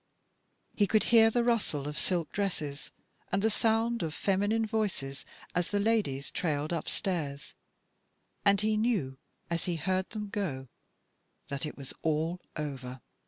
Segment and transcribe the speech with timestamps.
[0.75, 2.89] He could hear the rustle of silk dresses
[3.31, 7.53] and the sound of feminine voices as the ladies trailed upstairs.
[8.43, 9.19] And he knew,
[9.51, 10.69] as he heard them go,
[11.49, 13.01] that it was all over.